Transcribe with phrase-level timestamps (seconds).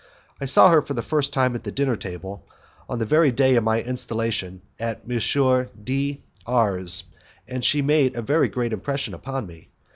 [0.39, 2.43] I saw her for the first time at the dinner table
[2.89, 5.19] on the very day of my installation at M.
[5.83, 7.03] D R 's,
[7.47, 9.69] and she made a great impression upon me.